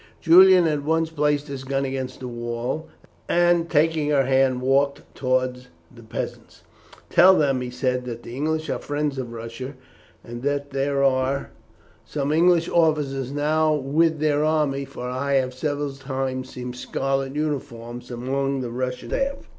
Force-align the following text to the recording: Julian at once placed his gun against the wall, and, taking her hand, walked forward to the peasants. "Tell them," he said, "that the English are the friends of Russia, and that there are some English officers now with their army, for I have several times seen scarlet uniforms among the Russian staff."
Julian 0.19 0.65
at 0.65 0.81
once 0.81 1.11
placed 1.11 1.47
his 1.47 1.63
gun 1.63 1.85
against 1.85 2.21
the 2.21 2.27
wall, 2.27 2.87
and, 3.29 3.69
taking 3.69 4.09
her 4.09 4.25
hand, 4.25 4.59
walked 4.63 5.03
forward 5.19 5.53
to 5.53 5.61
the 5.93 6.01
peasants. 6.01 6.63
"Tell 7.11 7.35
them," 7.35 7.61
he 7.61 7.69
said, 7.69 8.05
"that 8.05 8.23
the 8.23 8.35
English 8.35 8.67
are 8.71 8.79
the 8.79 8.83
friends 8.83 9.19
of 9.19 9.31
Russia, 9.31 9.75
and 10.23 10.41
that 10.41 10.71
there 10.71 11.03
are 11.03 11.51
some 12.03 12.31
English 12.31 12.67
officers 12.67 13.31
now 13.31 13.75
with 13.75 14.17
their 14.17 14.43
army, 14.43 14.85
for 14.85 15.07
I 15.07 15.33
have 15.33 15.53
several 15.53 15.91
times 15.91 16.49
seen 16.49 16.73
scarlet 16.73 17.35
uniforms 17.35 18.09
among 18.09 18.61
the 18.61 18.71
Russian 18.71 19.09
staff." 19.09 19.47